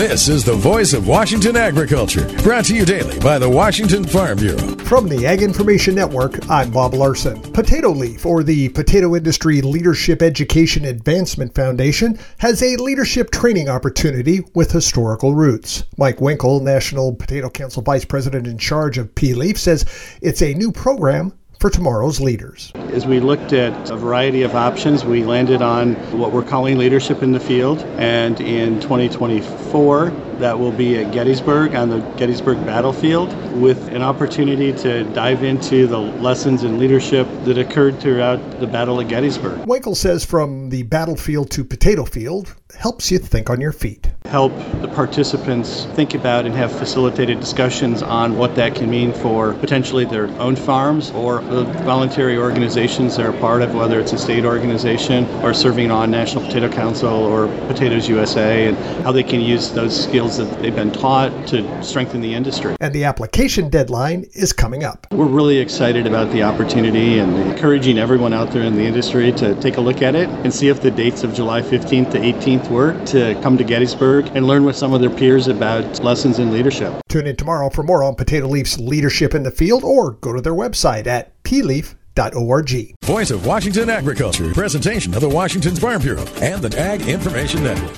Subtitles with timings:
[0.00, 4.38] This is the voice of Washington agriculture, brought to you daily by the Washington Farm
[4.38, 4.74] Bureau.
[4.86, 7.38] From the Ag Information Network, I'm Bob Larson.
[7.52, 14.40] Potato Leaf, or the Potato Industry Leadership Education Advancement Foundation, has a leadership training opportunity
[14.54, 15.84] with historical roots.
[15.98, 19.84] Mike Wenkel, National Potato Council Vice President in charge of P Leaf, says
[20.22, 22.72] it's a new program for tomorrow's leaders.
[22.74, 27.22] As we looked at a variety of options, we landed on what we're calling leadership
[27.22, 27.80] in the field.
[27.98, 34.72] And in 2024, that will be at Gettysburg on the Gettysburg battlefield with an opportunity
[34.72, 39.58] to dive into the lessons in leadership that occurred throughout the Battle of Gettysburg.
[39.66, 44.09] Wenkel says from the battlefield to potato field helps you think on your feet.
[44.30, 49.54] Help the participants think about and have facilitated discussions on what that can mean for
[49.54, 54.18] potentially their own farms or the voluntary organizations they're a part of, whether it's a
[54.18, 59.40] state organization or serving on National Potato Council or Potatoes USA, and how they can
[59.40, 62.76] use those skills that they've been taught to strengthen the industry.
[62.78, 65.08] And the application deadline is coming up.
[65.10, 69.56] We're really excited about the opportunity and encouraging everyone out there in the industry to
[69.56, 72.70] take a look at it and see if the dates of July 15th to 18th
[72.70, 76.52] work to come to Gettysburg and learn with some of their peers about lessons in
[76.52, 76.92] leadership.
[77.08, 80.40] Tune in tomorrow for more on Potato Leaf's leadership in the field or go to
[80.40, 82.94] their website at pleaf.org.
[83.04, 87.88] Voice of Washington Agriculture, presentation of the Washington Farm Bureau and the Ag Information Network.